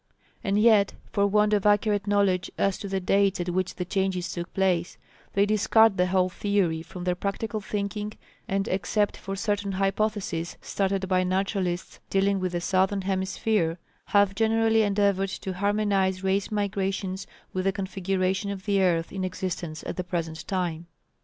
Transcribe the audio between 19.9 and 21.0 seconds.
the present time.